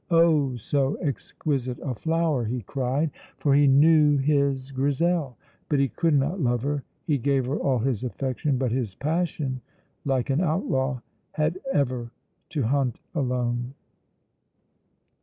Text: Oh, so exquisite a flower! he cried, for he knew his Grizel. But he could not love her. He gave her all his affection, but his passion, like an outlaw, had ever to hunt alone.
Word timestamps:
Oh, 0.09 0.55
so 0.57 0.95
exquisite 0.97 1.77
a 1.83 1.93
flower! 1.93 2.43
he 2.45 2.63
cried, 2.63 3.11
for 3.37 3.53
he 3.53 3.67
knew 3.67 4.17
his 4.17 4.71
Grizel. 4.71 5.37
But 5.69 5.77
he 5.77 5.89
could 5.89 6.15
not 6.15 6.41
love 6.41 6.63
her. 6.63 6.83
He 7.05 7.19
gave 7.19 7.45
her 7.45 7.57
all 7.59 7.77
his 7.77 8.03
affection, 8.03 8.57
but 8.57 8.71
his 8.71 8.95
passion, 8.95 9.61
like 10.03 10.31
an 10.31 10.41
outlaw, 10.41 11.01
had 11.33 11.59
ever 11.71 12.09
to 12.49 12.63
hunt 12.63 12.99
alone. 13.13 13.75